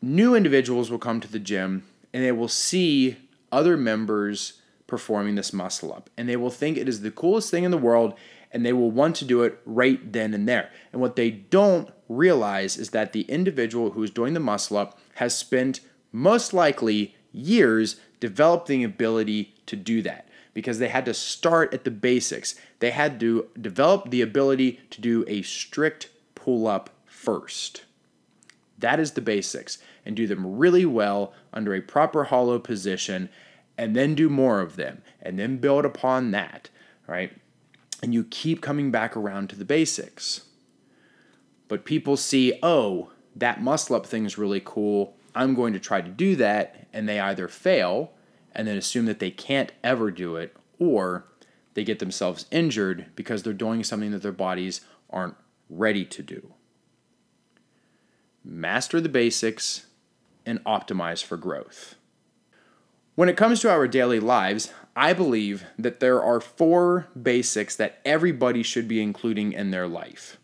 new 0.00 0.34
individuals 0.34 0.90
will 0.90 0.98
come 0.98 1.20
to 1.20 1.30
the 1.30 1.38
gym 1.38 1.84
and 2.12 2.22
they 2.22 2.32
will 2.32 2.48
see 2.48 3.16
other 3.50 3.76
members 3.76 4.60
performing 4.86 5.34
this 5.34 5.52
muscle 5.52 5.92
up 5.92 6.10
and 6.16 6.28
they 6.28 6.36
will 6.36 6.50
think 6.50 6.76
it 6.76 6.88
is 6.88 7.00
the 7.00 7.10
coolest 7.10 7.50
thing 7.50 7.64
in 7.64 7.70
the 7.70 7.78
world 7.78 8.14
and 8.52 8.64
they 8.64 8.72
will 8.72 8.90
want 8.90 9.16
to 9.16 9.24
do 9.24 9.42
it 9.42 9.60
right 9.64 10.12
then 10.12 10.32
and 10.32 10.48
there. 10.48 10.70
And 10.92 11.00
what 11.00 11.16
they 11.16 11.30
don't 11.30 11.90
realize 12.08 12.76
is 12.76 12.90
that 12.90 13.12
the 13.12 13.22
individual 13.22 13.90
who 13.90 14.02
is 14.02 14.10
doing 14.10 14.34
the 14.34 14.40
muscle 14.40 14.76
up 14.76 14.98
has 15.16 15.36
spent 15.36 15.80
most 16.12 16.54
likely 16.54 17.16
years 17.32 17.96
developing 18.20 18.80
the 18.80 18.84
ability 18.84 19.54
to 19.66 19.74
do 19.74 20.00
that 20.02 20.28
because 20.54 20.78
they 20.78 20.88
had 20.88 21.04
to 21.04 21.12
start 21.12 21.74
at 21.74 21.82
the 21.82 21.90
basics. 21.90 22.54
They 22.84 22.90
had 22.90 23.18
to 23.20 23.48
develop 23.58 24.10
the 24.10 24.20
ability 24.20 24.78
to 24.90 25.00
do 25.00 25.24
a 25.26 25.40
strict 25.40 26.10
pull 26.34 26.66
up 26.66 26.90
first. 27.06 27.86
That 28.78 29.00
is 29.00 29.12
the 29.12 29.22
basics 29.22 29.78
and 30.04 30.14
do 30.14 30.26
them 30.26 30.58
really 30.58 30.84
well 30.84 31.32
under 31.50 31.74
a 31.74 31.80
proper 31.80 32.24
hollow 32.24 32.58
position 32.58 33.30
and 33.78 33.96
then 33.96 34.14
do 34.14 34.28
more 34.28 34.60
of 34.60 34.76
them 34.76 35.00
and 35.22 35.38
then 35.38 35.56
build 35.56 35.86
upon 35.86 36.32
that, 36.32 36.68
right? 37.06 37.32
And 38.02 38.12
you 38.12 38.24
keep 38.24 38.60
coming 38.60 38.90
back 38.90 39.16
around 39.16 39.48
to 39.48 39.56
the 39.56 39.64
basics. 39.64 40.42
But 41.68 41.86
people 41.86 42.18
see, 42.18 42.58
oh, 42.62 43.12
that 43.34 43.62
muscle 43.62 43.96
up 43.96 44.04
thing 44.04 44.26
is 44.26 44.36
really 44.36 44.60
cool. 44.62 45.16
I'm 45.34 45.54
going 45.54 45.72
to 45.72 45.80
try 45.80 46.02
to 46.02 46.10
do 46.10 46.36
that. 46.36 46.86
And 46.92 47.08
they 47.08 47.18
either 47.18 47.48
fail 47.48 48.12
and 48.52 48.68
then 48.68 48.76
assume 48.76 49.06
that 49.06 49.20
they 49.20 49.30
can't 49.30 49.72
ever 49.82 50.10
do 50.10 50.36
it, 50.36 50.54
or 50.78 51.24
they 51.74 51.84
get 51.84 51.98
themselves 51.98 52.46
injured 52.50 53.06
because 53.14 53.42
they're 53.42 53.52
doing 53.52 53.84
something 53.84 54.12
that 54.12 54.22
their 54.22 54.32
bodies 54.32 54.80
aren't 55.10 55.36
ready 55.68 56.04
to 56.04 56.22
do. 56.22 56.54
Master 58.44 59.00
the 59.00 59.08
basics 59.08 59.86
and 60.46 60.62
optimize 60.64 61.22
for 61.22 61.36
growth. 61.36 61.96
When 63.14 63.28
it 63.28 63.36
comes 63.36 63.60
to 63.60 63.70
our 63.70 63.86
daily 63.86 64.20
lives, 64.20 64.72
I 64.96 65.12
believe 65.12 65.64
that 65.78 66.00
there 66.00 66.22
are 66.22 66.40
four 66.40 67.08
basics 67.20 67.76
that 67.76 68.00
everybody 68.04 68.62
should 68.62 68.88
be 68.88 69.02
including 69.02 69.52
in 69.52 69.70
their 69.70 69.86
life. 69.86 70.38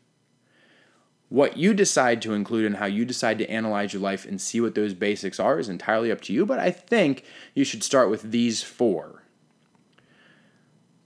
What 1.28 1.56
you 1.56 1.74
decide 1.74 2.20
to 2.22 2.34
include 2.34 2.66
and 2.66 2.76
how 2.76 2.86
you 2.86 3.04
decide 3.04 3.38
to 3.38 3.50
analyze 3.50 3.92
your 3.92 4.02
life 4.02 4.24
and 4.24 4.40
see 4.40 4.60
what 4.60 4.74
those 4.74 4.94
basics 4.94 5.38
are 5.38 5.60
is 5.60 5.68
entirely 5.68 6.10
up 6.10 6.20
to 6.22 6.32
you, 6.32 6.44
but 6.44 6.58
I 6.58 6.72
think 6.72 7.24
you 7.54 7.64
should 7.64 7.84
start 7.84 8.10
with 8.10 8.32
these 8.32 8.62
four. 8.62 9.19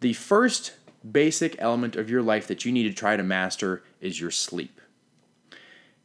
The 0.05 0.13
first 0.13 0.75
basic 1.11 1.57
element 1.59 1.97
of 1.97 2.11
your 2.11 2.21
life 2.21 2.47
that 2.49 2.67
you 2.67 2.73
need 2.73 2.83
to 2.83 2.93
try 2.93 3.17
to 3.17 3.23
master 3.23 3.83
is 4.03 4.21
your 4.21 4.31
sleep. 4.31 4.83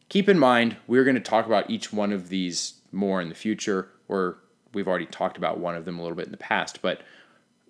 Keep 0.08 0.30
in 0.30 0.40
mind, 0.40 0.78
we're 0.88 1.04
going 1.04 1.18
to 1.18 1.22
talk 1.22 1.46
about 1.46 1.70
each 1.70 1.92
one 1.92 2.14
of 2.14 2.30
these 2.30 2.76
more 2.94 3.20
in 3.20 3.28
the 3.28 3.36
future, 3.36 3.90
or 4.08 4.38
we've 4.74 4.88
already 4.88 5.06
talked 5.06 5.36
about 5.36 5.60
one 5.60 5.76
of 5.76 5.84
them 5.84 6.00
a 6.00 6.02
little 6.02 6.16
bit 6.16 6.28
in 6.28 6.32
the 6.32 6.38
past, 6.38 6.82
but 6.82 7.02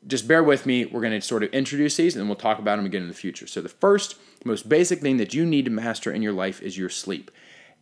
just 0.05 0.27
bear 0.27 0.43
with 0.43 0.67
me. 0.67 0.85
We're 0.85 1.01
going 1.01 1.19
to 1.19 1.21
sort 1.27 1.41
of 1.41 1.49
introduce 1.49 1.97
these 1.97 2.15
and 2.15 2.27
we'll 2.27 2.35
talk 2.35 2.59
about 2.59 2.75
them 2.75 2.85
again 2.85 3.01
in 3.01 3.07
the 3.07 3.15
future. 3.15 3.47
So, 3.47 3.59
the 3.59 3.67
first, 3.67 4.15
most 4.45 4.69
basic 4.69 4.99
thing 4.99 5.17
that 5.17 5.33
you 5.33 5.47
need 5.47 5.65
to 5.65 5.71
master 5.71 6.11
in 6.11 6.21
your 6.21 6.33
life 6.33 6.61
is 6.61 6.77
your 6.77 6.89
sleep. 6.89 7.31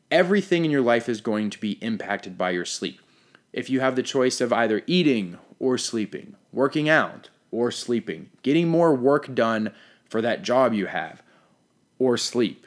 Everything 0.10 0.64
in 0.64 0.72
your 0.72 0.80
life 0.80 1.10
is 1.10 1.20
going 1.20 1.50
to 1.50 1.60
be 1.60 1.74
impacted 1.82 2.38
by 2.38 2.52
your 2.52 2.64
sleep. 2.64 3.02
If 3.52 3.70
you 3.70 3.82
have 3.82 3.98
the 3.98 4.04
choice 4.04 4.40
of 4.40 4.54
either 4.54 4.84
eating 4.88 5.38
or 5.60 5.78
sleeping, 5.78 6.38
working 6.54 6.88
out 6.88 7.28
or 7.52 7.72
sleeping, 7.72 8.30
getting 8.44 8.68
more 8.68 8.94
work 8.94 9.34
done 9.34 9.72
for 10.10 10.22
that 10.22 10.42
job 10.42 10.74
you 10.74 10.88
have 10.88 11.22
or 12.00 12.18
sleep, 12.18 12.66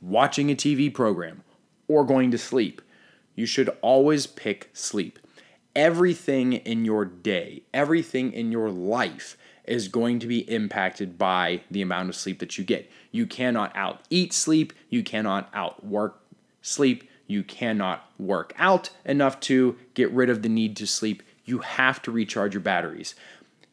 watching 0.00 0.50
a 0.50 0.54
TV 0.54 0.92
program, 0.92 1.42
or 1.88 2.04
going 2.04 2.30
to 2.30 2.38
sleep, 2.38 2.82
you 3.34 3.46
should 3.46 3.68
always 3.80 4.26
pick 4.26 4.70
sleep. 4.72 5.18
Everything 5.74 6.54
in 6.54 6.84
your 6.84 7.04
day, 7.04 7.62
everything 7.72 8.32
in 8.32 8.52
your 8.52 8.70
life 8.70 9.36
is 9.64 9.88
going 9.88 10.18
to 10.18 10.26
be 10.26 10.50
impacted 10.50 11.16
by 11.16 11.62
the 11.70 11.82
amount 11.82 12.08
of 12.08 12.16
sleep 12.16 12.40
that 12.40 12.58
you 12.58 12.64
get. 12.64 12.90
You 13.10 13.26
cannot 13.26 13.74
out 13.74 14.00
eat 14.10 14.32
sleep, 14.32 14.72
you 14.90 15.02
cannot 15.02 15.48
outwork 15.54 16.20
sleep, 16.60 17.08
you 17.26 17.42
cannot 17.42 18.10
work 18.18 18.52
out 18.58 18.90
enough 19.04 19.40
to 19.40 19.76
get 19.94 20.10
rid 20.10 20.28
of 20.28 20.42
the 20.42 20.48
need 20.48 20.76
to 20.76 20.86
sleep. 20.86 21.22
You 21.44 21.60
have 21.60 22.02
to 22.02 22.12
recharge 22.12 22.54
your 22.54 22.60
batteries. 22.60 23.14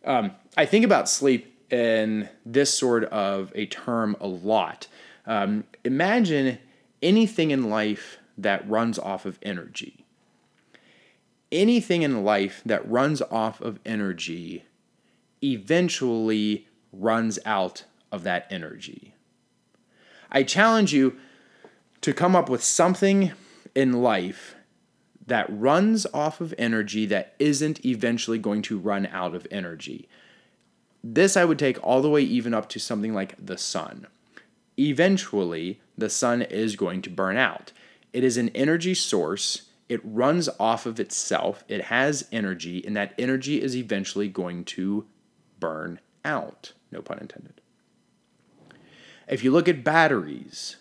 Um, 0.06 0.32
I 0.58 0.66
think 0.66 0.86
about 0.86 1.10
sleep 1.10 1.56
in 1.72 2.30
this 2.46 2.76
sort 2.76 3.04
of 3.06 3.52
a 3.56 3.66
term 3.68 4.16
a 4.20 4.28
lot 4.28 4.88
um, 5.30 5.66
imagine 5.84 6.58
anything 7.04 7.52
in 7.52 7.70
life 7.70 8.18
that 8.36 8.68
runs 8.68 8.98
off 8.98 9.26
of 9.26 9.38
energy. 9.44 10.04
Anything 11.52 12.02
in 12.02 12.24
life 12.24 12.62
that 12.66 12.90
runs 12.90 13.22
off 13.22 13.62
of 13.62 13.80
energy 13.86 14.66
eventually 15.44 16.68
runs 16.92 17.38
out 17.46 17.86
of 18.12 18.24
that 18.24 18.48
energy. 18.50 19.14
I 20.32 20.42
challenge 20.42 20.94
you 20.94 21.16
to 22.02 22.12
come 22.12 22.36
up 22.36 22.50
with 22.50 22.64
something 22.64 23.32
in 23.76 24.02
life 24.02 24.56
that 25.30 25.48
runs 25.50 26.06
off 26.14 26.42
of 26.42 26.54
energy 26.58 27.06
that 27.08 27.36
isn't 27.40 27.86
eventually 27.86 28.38
going 28.38 28.62
to 28.64 28.78
run 28.78 29.08
out 29.08 29.34
of 29.34 29.48
energy. 29.50 30.08
This 31.04 31.38
I 31.38 31.46
would 31.46 31.60
take 31.60 31.82
all 31.82 32.02
the 32.02 32.10
way 32.10 32.22
even 32.22 32.54
up 32.54 32.68
to 32.70 32.80
something 32.80 33.14
like 33.14 33.36
the 33.44 33.58
sun 33.58 34.08
eventually 34.80 35.82
the 35.98 36.10
sun 36.10 36.42
is 36.42 36.76
going 36.76 37.02
to 37.02 37.10
burn 37.10 37.38
out. 37.38 37.72
It 38.14 38.24
is 38.24 38.38
an 38.38 38.50
energy 38.50 38.96
source. 38.96 39.64
It 39.90 40.02
runs 40.04 40.48
off 40.60 40.86
of 40.86 41.00
itself. 41.00 41.64
It 41.68 41.86
has 41.86 42.28
energy, 42.32 42.84
and 42.86 42.96
that 42.96 43.14
energy 43.20 43.62
is 43.62 43.76
eventually 43.76 44.30
going 44.30 44.64
to 44.66 45.06
burn 45.60 46.00
out. 46.24 46.74
No 46.92 47.02
pun 47.02 47.20
intended. 47.20 47.62
If 49.28 49.44
you 49.44 49.52
look 49.52 49.68
at 49.68 49.84
batteries, 49.84 50.78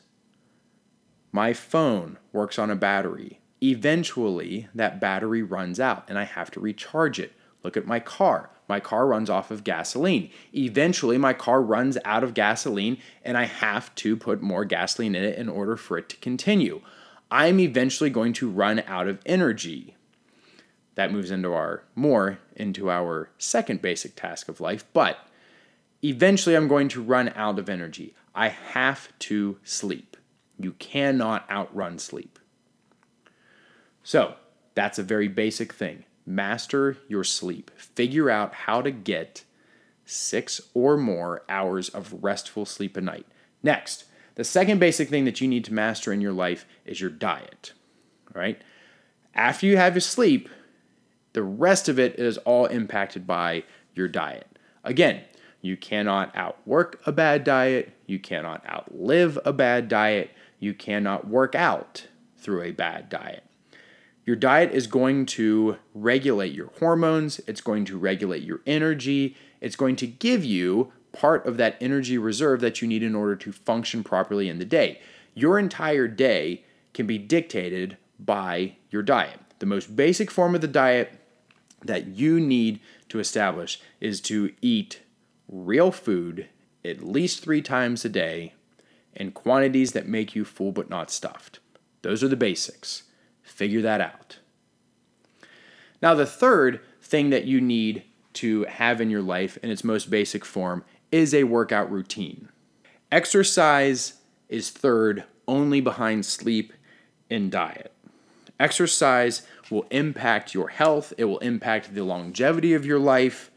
my 1.33 1.53
phone 1.53 2.19
works 2.33 2.59
on 2.59 2.71
a 2.71 2.77
battery. 2.77 3.41
Eventually, 3.63 4.69
that 4.75 5.01
battery 5.01 5.43
runs 5.43 5.81
out, 5.81 6.05
and 6.09 6.19
I 6.19 6.25
have 6.25 6.51
to 6.53 6.61
recharge 6.61 7.19
it. 7.19 7.33
Look 7.65 7.77
at 7.77 7.87
my 7.87 8.01
car. 8.01 8.51
My 8.69 8.81
car 8.81 9.07
runs 9.07 9.31
off 9.31 9.51
of 9.51 9.65
gasoline. 9.65 10.31
Eventually, 10.55 11.19
my 11.19 11.33
car 11.33 11.61
runs 11.63 11.99
out 12.05 12.23
of 12.23 12.35
gasoline, 12.35 12.99
and 13.25 13.37
I 13.37 13.47
have 13.47 13.95
to 13.97 14.17
put 14.17 14.43
more 14.43 14.65
gasoline 14.65 15.15
in 15.15 15.25
it 15.25 15.39
in 15.39 15.49
order 15.49 15.77
for 15.77 15.99
it 15.99 16.09
to 16.11 16.17
continue. 16.19 16.83
I'm 17.31 17.59
eventually 17.61 18.11
going 18.11 18.33
to 18.35 18.49
run 18.49 18.83
out 18.87 19.09
of 19.09 19.21
energy. 19.27 19.97
That 20.95 21.13
moves 21.13 21.31
into 21.31 21.53
our 21.53 21.85
more 21.95 22.39
into 22.57 22.91
our 22.91 23.31
second 23.39 23.81
basic 23.81 24.17
task 24.17 24.49
of 24.49 24.61
life, 24.61 24.85
but 24.93 25.19
eventually 26.03 26.57
I'm 26.57 26.69
going 26.69 26.89
to 26.89 27.03
run 27.03 27.33
out 27.37 27.59
of 27.59 27.69
energy. 27.69 28.15
I 28.35 28.49
have 28.49 29.17
to 29.21 29.59
sleep. 29.63 30.17
You 30.59 30.73
cannot 30.73 31.49
outrun 31.51 31.99
sleep. 31.99 32.39
So, 34.09 34.37
that's 34.73 34.99
a 34.99 35.03
very 35.03 35.29
basic 35.29 35.75
thing 35.75 36.07
master 36.25 36.97
your 37.09 37.25
sleep. 37.25 37.71
Figure 37.77 38.31
out 38.31 38.55
how 38.55 38.81
to 38.81 38.91
get 38.91 39.45
six 40.07 40.63
or 40.73 40.97
more 40.97 41.43
hours 41.47 41.91
of 41.91 42.25
restful 42.25 42.65
sleep 42.65 42.97
a 42.97 43.03
night. 43.03 43.27
Next, 43.63 44.07
the 44.37 44.45
second 44.45 44.81
basic 44.81 45.11
thing 45.11 45.27
that 45.27 45.43
you 45.43 45.47
need 45.47 45.63
to 45.67 45.75
master 45.75 46.11
in 46.11 46.23
your 46.23 46.33
life 46.33 46.65
is 46.87 47.03
your 47.03 47.11
diet. 47.11 47.75
Right? 48.33 48.63
After 49.35 49.67
you 49.67 49.77
have 49.77 49.93
your 49.93 50.01
sleep, 50.01 50.49
the 51.35 51.43
rest 51.43 51.87
of 51.87 51.99
it 51.99 52.19
is 52.19 52.39
all 52.39 52.65
impacted 52.65 53.27
by 53.27 53.65
your 53.93 54.09
diet. 54.09 54.59
Again, 54.85 55.21
you 55.61 55.77
cannot 55.77 56.35
outwork 56.35 56.99
a 57.05 57.13
bad 57.13 57.45
diet, 57.45 57.93
you 58.07 58.19
cannot 58.19 58.67
outlive 58.67 59.39
a 59.45 59.53
bad 59.53 59.87
diet, 59.87 60.31
you 60.59 60.73
cannot 60.73 61.29
work 61.29 61.55
out 61.55 62.07
through 62.39 62.63
a 62.63 62.71
bad 62.71 63.11
diet. 63.11 63.45
Your 64.29 64.37
diet 64.37 64.73
is 64.73 64.87
going 64.87 65.25
to 65.25 65.79
regulate 65.95 66.53
your 66.53 66.71
hormones, 66.81 67.41
it's 67.47 67.63
going 67.63 67.87
to 67.87 67.97
regulate 67.97 68.43
your 68.43 68.61
energy, 68.67 69.35
it's 69.63 69.75
going 69.75 69.97
to 69.97 70.07
give 70.07 70.45
you 70.45 70.93
part 71.13 71.47
of 71.47 71.57
that 71.57 71.79
energy 71.81 72.19
reserve 72.19 72.61
that 72.61 72.83
you 72.83 72.89
need 72.89 73.03
in 73.03 73.15
order 73.15 73.35
to 73.37 73.53
function 73.53 74.05
properly 74.05 74.51
in 74.51 74.59
the 74.59 74.67
day. 74.67 75.01
Your 75.33 75.59
entire 75.59 76.07
day 76.07 76.63
can 76.93 77.07
be 77.07 77.17
dictated 77.17 77.97
by 78.21 78.77
your 78.91 79.03
diet. 79.03 79.41
The 79.61 79.65
most 79.65 79.97
basic 79.97 80.31
form 80.31 80.55
of 80.55 80.61
the 80.61 80.69
diet 80.69 81.19
that 81.87 82.09
you 82.09 82.39
need 82.39 82.81
to 83.09 83.21
establish 83.21 83.81
is 83.99 84.21
to 84.21 84.53
eat 84.61 85.01
real 85.49 85.91
food 85.91 86.51
at 86.85 87.03
least 87.03 87.43
three 87.43 87.63
times 87.63 88.05
a 88.05 88.11
day 88.11 88.53
in 89.15 89.33
quantities 89.33 89.93
that 89.93 90.07
make 90.07 90.35
you 90.35 90.45
full 90.45 90.71
but 90.71 90.91
not 90.91 91.11
stuffed. 91.11 91.61
Those 92.03 92.23
are 92.23 92.29
the 92.29 92.37
basics. 92.37 93.05
Figure 93.49 93.83
that 93.83 94.01
out. 94.01 94.39
Now, 96.01 96.15
the 96.15 96.27
third 96.27 96.81
thing 97.03 97.31
that 97.31 97.45
you 97.45 97.61
need 97.61 98.05
to 98.35 98.65
have 98.65 99.01
in 99.01 99.11
your 99.11 99.23
life 99.23 99.57
in 99.63 99.71
its 99.71 99.83
most 99.83 100.11
basic 100.11 100.45
form 100.45 100.85
is 101.11 101.35
a 101.35 101.45
workout 101.45 101.91
routine. 101.91 102.49
Exercise 103.11 104.15
is 104.49 104.71
third 104.71 105.25
only 105.49 105.81
behind 105.81 106.25
sleep 106.25 106.73
and 107.31 107.51
diet. 107.51 107.93
Exercise 108.61 109.43
will 109.71 109.87
impact 109.91 110.55
your 110.55 110.69
health, 110.69 111.13
it 111.17 111.25
will 111.25 111.39
impact 111.39 111.95
the 111.95 112.05
longevity 112.05 112.75
of 112.75 112.85
your 112.85 112.99
life, 112.99 113.51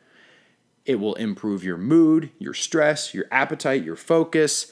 it 0.86 0.95
will 0.95 1.15
improve 1.15 1.63
your 1.63 1.77
mood, 1.77 2.31
your 2.39 2.53
stress, 2.53 3.13
your 3.13 3.25
appetite, 3.31 3.83
your 3.83 3.95
focus. 3.95 4.71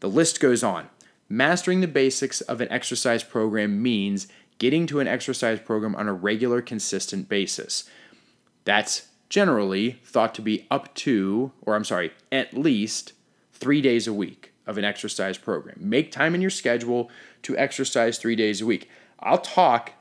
The 0.00 0.08
list 0.08 0.40
goes 0.40 0.62
on. 0.62 0.88
Mastering 1.28 1.80
the 1.80 1.88
basics 1.88 2.40
of 2.42 2.60
an 2.60 2.70
exercise 2.70 3.24
program 3.24 3.82
means 3.82 4.28
getting 4.58 4.86
to 4.86 5.00
an 5.00 5.08
exercise 5.08 5.60
program 5.60 5.94
on 5.94 6.08
a 6.08 6.12
regular, 6.12 6.62
consistent 6.62 7.28
basis. 7.28 7.84
That's 8.64 9.08
generally 9.28 10.00
thought 10.04 10.34
to 10.36 10.42
be 10.42 10.66
up 10.70 10.94
to, 10.94 11.52
or 11.62 11.74
I'm 11.74 11.84
sorry, 11.84 12.12
at 12.30 12.56
least 12.56 13.12
three 13.52 13.80
days 13.80 14.06
a 14.06 14.12
week 14.12 14.52
of 14.66 14.78
an 14.78 14.84
exercise 14.84 15.38
program. 15.38 15.76
Make 15.78 16.10
time 16.10 16.34
in 16.34 16.40
your 16.40 16.50
schedule 16.50 17.10
to 17.42 17.56
exercise 17.56 18.18
three 18.18 18.36
days 18.36 18.60
a 18.60 18.66
week. 18.66 18.88
I'll 19.20 19.38
talk 19.38 19.92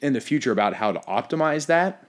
in 0.00 0.12
the 0.12 0.20
future 0.20 0.52
about 0.52 0.74
how 0.74 0.92
to 0.92 1.00
optimize 1.00 1.66
that. 1.66 2.06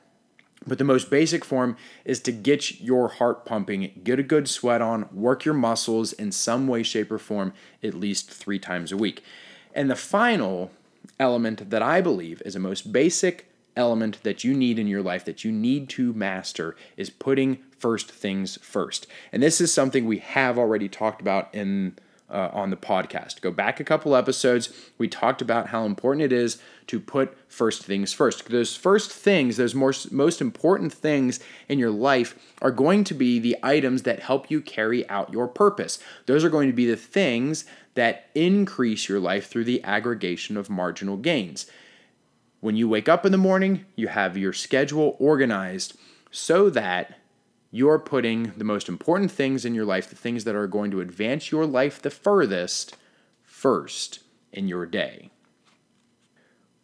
But 0.65 0.77
the 0.77 0.85
most 0.85 1.09
basic 1.09 1.43
form 1.43 1.75
is 2.05 2.21
to 2.21 2.31
get 2.31 2.79
your 2.79 3.09
heart 3.09 3.45
pumping, 3.45 3.99
get 4.03 4.19
a 4.19 4.23
good 4.23 4.47
sweat 4.47 4.81
on, 4.81 5.09
work 5.11 5.43
your 5.43 5.53
muscles 5.53 6.13
in 6.13 6.31
some 6.31 6.67
way, 6.67 6.83
shape, 6.83 7.11
or 7.11 7.19
form 7.19 7.53
at 7.83 7.93
least 7.93 8.31
three 8.31 8.59
times 8.59 8.91
a 8.91 8.97
week. 8.97 9.23
And 9.73 9.89
the 9.89 9.95
final 9.95 10.71
element 11.19 11.69
that 11.69 11.81
I 11.81 12.01
believe 12.01 12.41
is 12.45 12.53
the 12.53 12.59
most 12.59 12.91
basic 12.91 13.49
element 13.75 14.21
that 14.23 14.43
you 14.43 14.53
need 14.53 14.77
in 14.77 14.87
your 14.87 15.01
life 15.01 15.25
that 15.25 15.43
you 15.43 15.51
need 15.51 15.89
to 15.89 16.13
master 16.13 16.75
is 16.97 17.09
putting 17.09 17.57
first 17.77 18.11
things 18.11 18.57
first. 18.61 19.07
And 19.31 19.41
this 19.41 19.59
is 19.59 19.73
something 19.73 20.05
we 20.05 20.19
have 20.19 20.57
already 20.57 20.87
talked 20.87 21.21
about 21.21 21.53
in 21.53 21.97
uh, 22.29 22.49
on 22.51 22.71
the 22.71 22.75
podcast. 22.75 23.41
Go 23.41 23.51
back 23.51 23.79
a 23.79 23.83
couple 23.83 24.15
episodes. 24.15 24.73
We 24.97 25.07
talked 25.07 25.41
about 25.41 25.67
how 25.67 25.85
important 25.85 26.23
it 26.23 26.33
is 26.33 26.59
to 26.87 26.99
put 26.99 27.37
first 27.47 27.85
things 27.85 28.11
first. 28.11 28.49
Those 28.49 28.75
first 28.75 29.11
things, 29.11 29.57
those 29.57 29.75
most, 29.75 30.11
most 30.11 30.41
important 30.41 30.91
things 30.91 31.39
in 31.69 31.77
your 31.77 31.91
life, 31.91 32.35
are 32.61 32.71
going 32.71 33.03
to 33.05 33.13
be 33.13 33.39
the 33.39 33.55
items 33.61 34.01
that 34.03 34.21
help 34.21 34.49
you 34.49 34.61
carry 34.61 35.07
out 35.09 35.31
your 35.31 35.47
purpose. 35.47 35.99
Those 36.25 36.43
are 36.43 36.49
going 36.49 36.67
to 36.67 36.75
be 36.75 36.87
the 36.87 36.97
things 36.97 37.65
that 37.95 38.29
increase 38.33 39.07
your 39.07 39.19
life 39.19 39.47
through 39.47 39.65
the 39.65 39.83
aggregation 39.83 40.57
of 40.57 40.69
marginal 40.69 41.17
gains. 41.17 41.67
When 42.59 42.75
you 42.75 42.87
wake 42.87 43.09
up 43.09 43.25
in 43.25 43.31
the 43.31 43.37
morning, 43.37 43.85
you 43.95 44.07
have 44.07 44.37
your 44.37 44.53
schedule 44.53 45.15
organized 45.19 45.97
so 46.31 46.69
that 46.71 47.19
you're 47.71 47.99
putting 47.99 48.53
the 48.55 48.63
most 48.63 48.87
important 48.87 49.31
things 49.31 49.65
in 49.65 49.75
your 49.75 49.85
life, 49.85 50.09
the 50.09 50.15
things 50.15 50.43
that 50.43 50.55
are 50.55 50.67
going 50.67 50.91
to 50.91 51.01
advance 51.01 51.51
your 51.51 51.65
life 51.65 52.01
the 52.01 52.09
furthest, 52.09 52.95
first 53.43 54.19
in 54.51 54.67
your 54.67 54.85
day. 54.85 55.31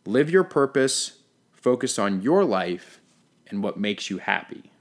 Live 0.05 0.29
your 0.29 0.43
purpose, 0.43 1.19
focus 1.51 1.99
on 1.99 2.21
your 2.21 2.43
life 2.43 2.99
and 3.47 3.61
what 3.61 3.79
makes 3.79 4.09
you 4.09 4.17
happy. 4.17 4.71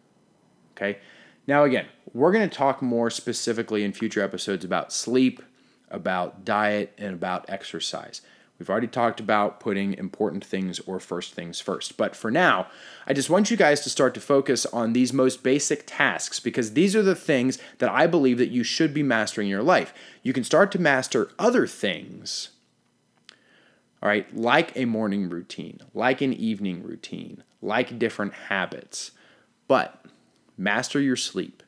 Okay? 0.72 0.98
Now, 1.46 1.64
again, 1.64 1.86
we're 2.12 2.32
going 2.32 2.48
to 2.48 2.56
talk 2.56 2.80
more 2.80 3.10
specifically 3.10 3.84
in 3.84 3.92
future 3.92 4.22
episodes 4.22 4.64
about 4.64 4.92
sleep, 4.92 5.42
about 5.90 6.44
diet, 6.44 6.94
and 6.98 7.14
about 7.14 7.48
exercise. 7.48 8.22
We've 8.58 8.68
already 8.68 8.88
talked 8.88 9.20
about 9.20 9.60
putting 9.60 9.94
important 9.94 10.44
things 10.44 10.80
or 10.80 10.98
first 10.98 11.32
things 11.32 11.60
first. 11.60 11.96
But 11.96 12.16
for 12.16 12.30
now, 12.30 12.66
I 13.06 13.12
just 13.12 13.30
want 13.30 13.52
you 13.52 13.56
guys 13.56 13.82
to 13.82 13.90
start 13.90 14.14
to 14.14 14.20
focus 14.20 14.66
on 14.66 14.92
these 14.92 15.12
most 15.12 15.44
basic 15.44 15.84
tasks 15.86 16.40
because 16.40 16.72
these 16.72 16.96
are 16.96 17.02
the 17.02 17.14
things 17.14 17.58
that 17.78 17.90
I 17.90 18.08
believe 18.08 18.38
that 18.38 18.50
you 18.50 18.64
should 18.64 18.92
be 18.92 19.04
mastering 19.04 19.46
in 19.46 19.52
your 19.52 19.62
life. 19.62 19.94
You 20.24 20.32
can 20.32 20.42
start 20.42 20.72
to 20.72 20.80
master 20.80 21.30
other 21.38 21.68
things, 21.68 22.50
all 24.02 24.08
right, 24.08 24.34
like 24.36 24.76
a 24.76 24.86
morning 24.86 25.28
routine, 25.28 25.80
like 25.94 26.20
an 26.20 26.32
evening 26.32 26.82
routine, 26.82 27.44
like 27.62 27.98
different 27.98 28.32
habits. 28.32 29.12
But 29.68 30.04
master 30.56 31.00
your 31.00 31.16
sleep, 31.16 31.62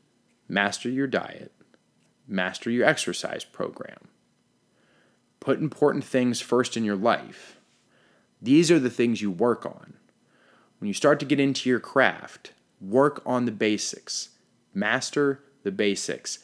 master 0.48 0.88
your 0.88 1.06
diet, 1.06 1.52
master 2.30 2.70
your 2.70 2.86
exercise 2.86 3.44
program 3.44 4.08
Put 5.40 5.58
important 5.58 6.04
things 6.04 6.40
first 6.40 6.76
in 6.76 6.84
your 6.84 6.96
life. 6.96 7.56
These 8.42 8.70
are 8.70 8.78
the 8.78 8.90
things 8.90 9.22
you 9.22 9.30
work 9.30 9.64
on. 9.64 9.94
When 10.78 10.88
you 10.88 10.94
start 10.94 11.18
to 11.20 11.26
get 11.26 11.40
into 11.40 11.68
your 11.68 11.80
craft, 11.80 12.52
work 12.80 13.22
on 13.24 13.46
the 13.46 13.52
basics, 13.52 14.30
master 14.74 15.42
the 15.62 15.72
basics. 15.72 16.40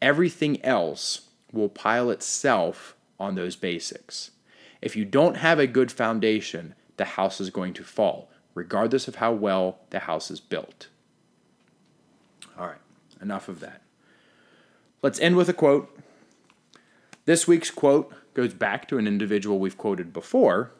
Everything 0.00 0.62
else 0.64 1.28
will 1.52 1.68
pile 1.68 2.10
itself 2.10 2.94
on 3.18 3.34
those 3.34 3.56
basics. 3.56 4.30
If 4.80 4.94
you 4.94 5.04
don't 5.04 5.38
have 5.38 5.58
a 5.58 5.66
good 5.66 5.90
foundation, 5.90 6.74
the 6.98 7.04
house 7.04 7.40
is 7.40 7.50
going 7.50 7.74
to 7.74 7.84
fall, 7.84 8.30
regardless 8.54 9.08
of 9.08 9.16
how 9.16 9.32
well 9.32 9.80
the 9.90 10.00
house 10.00 10.30
is 10.30 10.40
built. 10.40 10.88
All 12.58 12.66
right, 12.66 12.76
enough 13.20 13.48
of 13.48 13.60
that. 13.60 13.82
Let's 15.02 15.20
end 15.20 15.36
with 15.36 15.48
a 15.48 15.52
quote. 15.52 15.96
This 17.24 17.46
week's 17.46 17.70
quote 17.70 18.12
goes 18.34 18.54
back 18.54 18.88
to 18.88 18.98
an 18.98 19.06
individual 19.06 19.58
we've 19.58 19.78
quoted 19.78 20.12
before. 20.12 20.72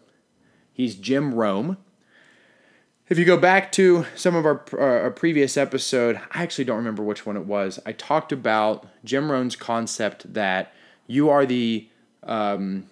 He's 0.73 0.95
Jim 0.95 1.35
Rohn. 1.35 1.77
If 3.09 3.19
you 3.19 3.25
go 3.25 3.39
back 3.39 3.73
to 3.73 4.05
some 4.15 4.35
of 4.35 4.45
our, 4.45 4.65
uh, 4.75 5.03
our 5.03 5.11
previous 5.11 5.57
episode, 5.57 6.17
I 6.33 6.43
actually 6.43 6.65
don't 6.65 6.77
remember 6.77 7.03
which 7.03 7.25
one 7.25 7.37
it 7.37 7.47
was. 7.47 7.79
I 7.87 7.93
talked 7.93 8.33
about 8.33 8.87
Jim 9.05 9.31
Rohn's 9.31 9.57
concept 9.57 10.35
that 10.35 10.73
you 11.07 11.31
are 11.31 11.47
the 11.47 11.89
um, 12.25 12.91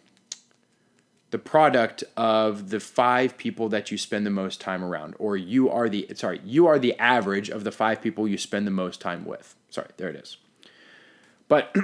the 1.30 1.38
product 1.38 2.02
of 2.16 2.70
the 2.70 2.80
five 2.80 3.36
people 3.36 3.68
that 3.68 3.90
you 3.90 3.98
spend 3.98 4.24
the 4.24 4.30
most 4.30 4.60
time 4.60 4.82
around, 4.82 5.14
or 5.18 5.36
you 5.36 5.68
are 5.68 5.88
the 5.88 6.08
sorry, 6.14 6.40
you 6.44 6.66
are 6.66 6.78
the 6.78 6.98
average 6.98 7.50
of 7.50 7.64
the 7.64 7.72
five 7.72 8.00
people 8.00 8.26
you 8.26 8.38
spend 8.38 8.66
the 8.66 8.70
most 8.70 9.00
time 9.00 9.24
with. 9.24 9.54
Sorry, 9.68 9.90
there 9.98 10.08
it 10.08 10.16
is. 10.16 10.38
But 11.48 11.74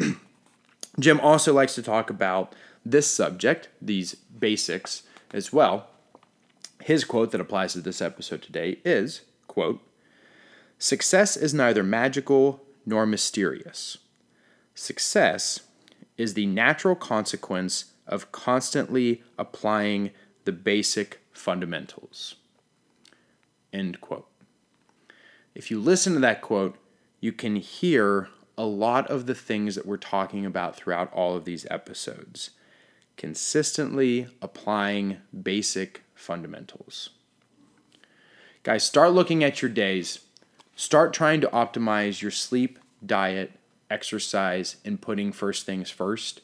Jim 0.99 1.21
also 1.21 1.53
likes 1.53 1.75
to 1.75 1.83
talk 1.83 2.11
about 2.11 2.55
this 2.85 3.07
subject, 3.07 3.69
these 3.81 4.15
basics 4.15 5.03
as 5.33 5.53
well. 5.53 5.89
His 6.83 7.05
quote 7.05 7.31
that 7.31 7.41
applies 7.41 7.75
to 7.75 7.81
this 7.81 8.03
episode 8.03 8.43
today 8.43 8.79
is, 8.85 9.23
quote, 9.47 9.81
Success 10.79 11.37
is 11.37 11.55
neither 11.55 11.85
magical 11.85 12.61
nor 12.85 13.07
mysterious. 13.07 13.99
Success 14.75 15.61
is 16.19 16.35
the 16.35 16.47
natural 16.47 16.97
consequence 16.97 17.93
of 18.07 18.33
constantly 18.33 19.23
applying 19.39 20.11
the 20.45 20.53
basic 20.53 21.21
fundamentals. 21.33 22.35
End 23.73 24.01
quote. 24.01 24.27
If 25.55 25.71
you 25.71 25.79
listen 25.79 26.15
to 26.15 26.21
that 26.21 26.43
quote, 26.43 26.77
you 27.21 27.33
can 27.33 27.57
hear 27.57 28.29
a 28.57 28.65
lot 28.65 29.11
of 29.11 29.27
the 29.27 29.35
things 29.35 29.75
that 29.75 29.87
we're 29.87 29.97
talking 29.97 30.45
about 30.45 30.77
throughout 30.77 31.13
all 31.13 31.37
of 31.37 31.45
these 31.45 31.67
episodes 31.71 32.51
consistently 33.17 34.27
applying 34.41 35.19
basic 35.43 36.03
fundamentals. 36.15 37.11
Guys, 38.63 38.85
start 38.85 39.13
looking 39.13 39.45
at 39.45 39.61
your 39.61 39.71
days. 39.71 40.21
Start 40.77 41.13
trying 41.13 41.41
to 41.41 41.49
optimize 41.49 42.23
your 42.23 42.31
sleep, 42.31 42.79
diet, 43.05 43.53
exercise, 43.91 44.77
and 44.85 45.01
putting 45.01 45.33
first 45.33 45.67
things 45.67 45.91
first. 45.91 46.41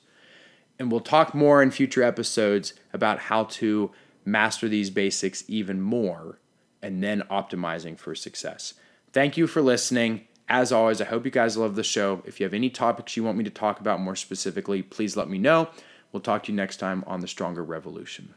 And 0.78 0.90
we'll 0.90 1.00
talk 1.00 1.34
more 1.34 1.62
in 1.62 1.70
future 1.70 2.02
episodes 2.02 2.74
about 2.92 3.20
how 3.20 3.44
to 3.44 3.90
master 4.24 4.68
these 4.68 4.90
basics 4.90 5.42
even 5.48 5.80
more 5.80 6.38
and 6.82 7.02
then 7.02 7.22
optimizing 7.30 7.98
for 7.98 8.14
success. 8.14 8.74
Thank 9.12 9.36
you 9.36 9.46
for 9.46 9.62
listening. 9.62 10.26
As 10.48 10.72
always, 10.72 11.00
I 11.00 11.04
hope 11.04 11.26
you 11.26 11.30
guys 11.30 11.58
love 11.58 11.74
the 11.74 11.84
show. 11.84 12.22
If 12.24 12.40
you 12.40 12.44
have 12.44 12.54
any 12.54 12.70
topics 12.70 13.16
you 13.16 13.24
want 13.24 13.36
me 13.36 13.44
to 13.44 13.50
talk 13.50 13.80
about 13.80 14.00
more 14.00 14.16
specifically, 14.16 14.82
please 14.82 15.14
let 15.16 15.28
me 15.28 15.36
know. 15.36 15.68
We'll 16.10 16.22
talk 16.22 16.44
to 16.44 16.52
you 16.52 16.56
next 16.56 16.78
time 16.78 17.04
on 17.06 17.20
The 17.20 17.28
Stronger 17.28 17.62
Revolution. 17.62 18.32